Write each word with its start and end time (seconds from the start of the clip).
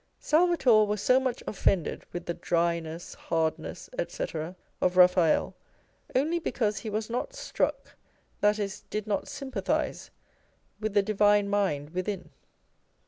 Salvator 0.19 0.83
was 0.85 0.99
so 0.99 1.19
much 1.19 1.43
offended 1.45 2.07
with 2.11 2.25
the 2.25 2.33
dry 2.33 2.79
ness, 2.79 3.13
hardness, 3.13 3.87
&c. 4.07 4.23
of 4.81 4.95
Eaphael, 4.95 5.53
only 6.15 6.39
because 6.39 6.79
he 6.79 6.89
was 6.89 7.07
not 7.07 7.35
struck, 7.35 7.95
that 8.39 8.57
is, 8.57 8.81
did 8.89 9.05
not 9.05 9.27
sympathise 9.27 10.09
with 10.79 10.95
the 10.95 11.03
divine 11.03 11.47
mind 11.47 11.91
within. 11.91 12.31